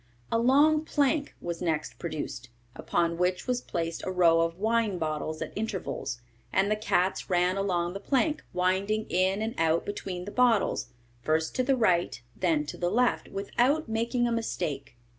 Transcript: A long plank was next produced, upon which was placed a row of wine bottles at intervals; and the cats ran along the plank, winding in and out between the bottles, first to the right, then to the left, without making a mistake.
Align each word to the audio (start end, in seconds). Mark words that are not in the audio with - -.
A 0.31 0.39
long 0.39 0.83
plank 0.83 1.35
was 1.41 1.61
next 1.61 1.99
produced, 1.99 2.49
upon 2.75 3.19
which 3.19 3.45
was 3.45 3.61
placed 3.61 4.03
a 4.03 4.11
row 4.11 4.41
of 4.41 4.57
wine 4.57 4.97
bottles 4.97 5.43
at 5.43 5.53
intervals; 5.55 6.19
and 6.51 6.71
the 6.71 6.75
cats 6.75 7.29
ran 7.29 7.55
along 7.55 7.93
the 7.93 7.99
plank, 7.99 8.43
winding 8.51 9.05
in 9.11 9.43
and 9.43 9.53
out 9.59 9.85
between 9.85 10.25
the 10.25 10.31
bottles, 10.31 10.87
first 11.21 11.53
to 11.57 11.63
the 11.63 11.77
right, 11.77 12.19
then 12.35 12.65
to 12.65 12.77
the 12.77 12.89
left, 12.89 13.27
without 13.29 13.87
making 13.87 14.27
a 14.27 14.31
mistake. 14.31 14.97